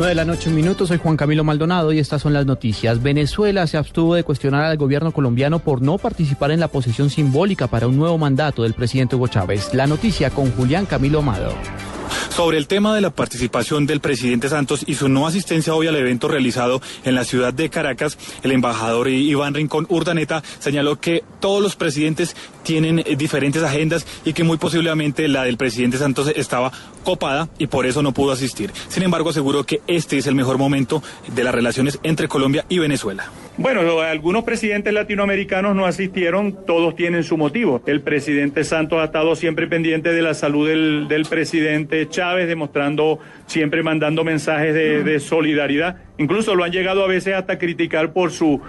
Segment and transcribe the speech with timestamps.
[0.00, 0.86] 9 de la noche, un minuto.
[0.86, 3.02] Soy Juan Camilo Maldonado y estas son las noticias.
[3.02, 7.66] Venezuela se abstuvo de cuestionar al gobierno colombiano por no participar en la posición simbólica
[7.66, 9.74] para un nuevo mandato del presidente Hugo Chávez.
[9.74, 11.52] La noticia con Julián Camilo Amado.
[12.30, 15.96] Sobre el tema de la participación del presidente Santos y su no asistencia hoy al
[15.96, 21.62] evento realizado en la ciudad de Caracas, el embajador Iván Rincón Urdaneta señaló que todos
[21.62, 26.72] los presidentes tienen eh, diferentes agendas y que muy posiblemente la del presidente Santos estaba
[27.04, 28.70] copada y por eso no pudo asistir.
[28.88, 31.02] Sin embargo, aseguró que este es el mejor momento
[31.34, 33.30] de las relaciones entre Colombia y Venezuela.
[33.56, 37.82] Bueno, algunos presidentes latinoamericanos no asistieron, todos tienen su motivo.
[37.86, 43.18] El presidente Santos ha estado siempre pendiente de la salud del, del presidente Chávez, demostrando,
[43.46, 45.96] siempre mandando mensajes de, de solidaridad.
[46.20, 48.60] Incluso lo han llegado a veces hasta criticar por su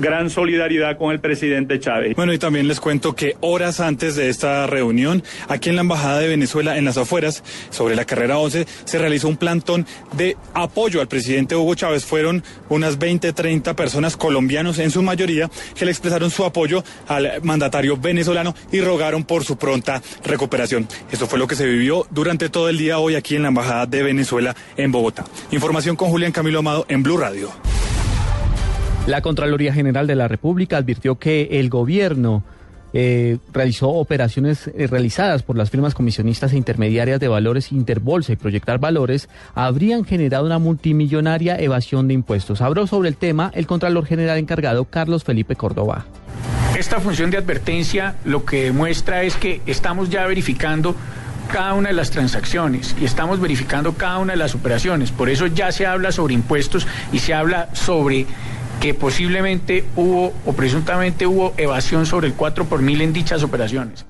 [0.00, 2.16] gran solidaridad con el presidente Chávez.
[2.16, 6.18] Bueno, y también les cuento que horas antes de esta reunión, aquí en la Embajada
[6.18, 11.00] de Venezuela, en las afueras, sobre la carrera 11, se realizó un plantón de apoyo
[11.00, 12.04] al presidente Hugo Chávez.
[12.04, 17.40] Fueron unas 20, 30 personas colombianos, en su mayoría, que le expresaron su apoyo al
[17.44, 20.88] mandatario venezolano y rogaron por su pronta recuperación.
[21.12, 23.86] Esto fue lo que se vivió durante todo el día hoy aquí en la Embajada
[23.86, 25.24] de Venezuela en Bogotá.
[25.52, 27.50] Información con Julián Camilo Amado en Blue Radio.
[29.06, 32.42] La Contraloría General de la República advirtió que el gobierno
[32.92, 38.36] eh, realizó operaciones eh, realizadas por las firmas comisionistas e intermediarias de valores Interbolsa y
[38.36, 42.60] Proyectar Valores habrían generado una multimillonaria evasión de impuestos.
[42.60, 46.06] Habló sobre el tema el Contralor General encargado Carlos Felipe Córdoba.
[46.78, 50.94] Esta función de advertencia lo que demuestra es que estamos ya verificando
[51.48, 55.10] cada una de las transacciones y estamos verificando cada una de las operaciones.
[55.10, 58.26] Por eso ya se habla sobre impuestos y se habla sobre
[58.80, 64.04] que posiblemente hubo o presuntamente hubo evasión sobre el 4 por mil en dichas operaciones.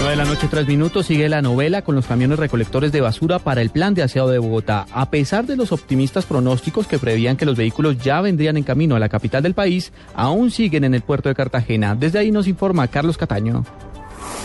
[0.00, 3.38] 9 de la noche, tres minutos, sigue la novela con los camiones recolectores de basura
[3.38, 4.86] para el plan de aseado de Bogotá.
[4.92, 8.96] A pesar de los optimistas pronósticos que prevían que los vehículos ya vendrían en camino
[8.96, 11.94] a la capital del país, aún siguen en el puerto de Cartagena.
[11.94, 13.64] Desde ahí nos informa Carlos Cataño.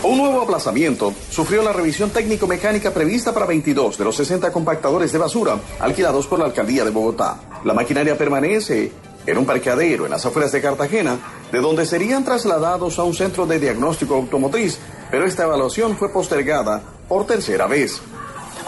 [0.02, 5.18] Un nuevo aplazamiento sufrió la revisión técnico-mecánica prevista para 22 de los 60 compactadores de
[5.18, 7.38] basura alquilados por la alcaldía de Bogotá.
[7.64, 8.92] La maquinaria permanece
[9.26, 11.18] en un parqueadero en las afueras de Cartagena,
[11.52, 14.78] de donde serían trasladados a un centro de diagnóstico automotriz,
[15.10, 18.00] pero esta evaluación fue postergada por tercera vez.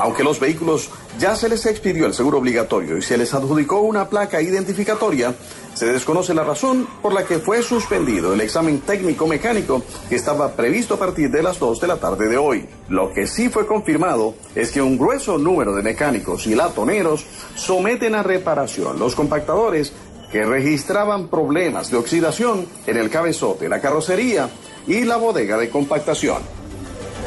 [0.02, 0.90] Aunque los vehículos
[1.20, 5.32] ya se les expidió el seguro obligatorio y se les adjudicó una placa identificatoria,
[5.74, 10.56] se desconoce la razón por la que fue suspendido el examen técnico mecánico que estaba
[10.56, 12.68] previsto a partir de las 2 de la tarde de hoy.
[12.88, 17.24] Lo que sí fue confirmado es que un grueso número de mecánicos y latoneros
[17.54, 19.92] someten a reparación los compactadores
[20.32, 24.50] que registraban problemas de oxidación en el cabezote, la carrocería
[24.88, 26.42] y la bodega de compactación.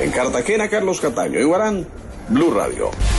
[0.01, 1.87] En Cartagena, Carlos Cataño y Guarán,
[2.27, 3.14] Blue Radio.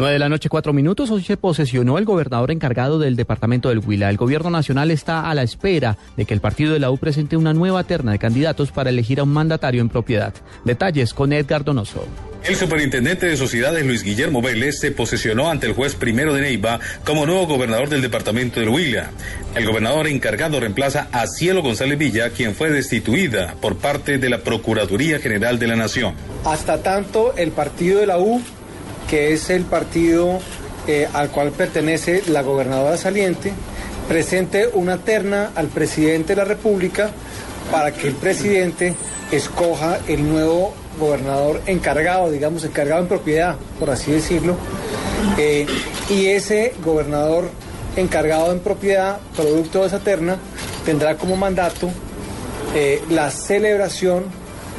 [0.00, 1.10] 9 de la noche, cuatro minutos.
[1.10, 4.08] Hoy se posesionó el gobernador encargado del departamento del Huila.
[4.08, 7.36] El gobierno nacional está a la espera de que el partido de la U presente
[7.36, 10.32] una nueva terna de candidatos para elegir a un mandatario en propiedad.
[10.64, 12.06] Detalles con Edgar Donoso.
[12.44, 16.80] El superintendente de sociedades Luis Guillermo Vélez se posesionó ante el juez primero de Neiva
[17.04, 19.10] como nuevo gobernador del departamento del Huila.
[19.54, 24.38] El gobernador encargado reemplaza a Cielo González Villa, quien fue destituida por parte de la
[24.38, 26.14] Procuraduría General de la Nación.
[26.46, 28.40] Hasta tanto el partido de la U
[29.10, 30.38] que es el partido
[30.86, 33.52] eh, al cual pertenece la gobernadora saliente,
[34.08, 37.10] presente una terna al presidente de la República
[37.72, 38.94] para que el presidente
[39.32, 44.56] escoja el nuevo gobernador encargado, digamos, encargado en propiedad, por así decirlo,
[45.38, 45.66] eh,
[46.08, 47.50] y ese gobernador
[47.96, 50.38] encargado en propiedad, producto de esa terna,
[50.84, 51.90] tendrá como mandato
[52.74, 54.24] eh, la celebración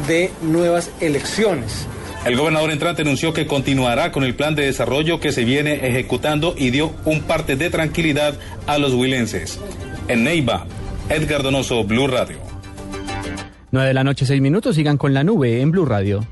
[0.08, 1.86] de nuevas elecciones.
[2.26, 6.54] El gobernador entrante anunció que continuará con el plan de desarrollo que se viene ejecutando
[6.56, 8.36] y dio un parte de tranquilidad
[8.68, 9.60] a los huilenses.
[10.08, 10.68] En Neiva,
[11.10, 12.38] Edgar Donoso, Blue Radio.
[13.72, 16.28] 9 de la noche, seis minutos, sigan con la nube en Blue Radio.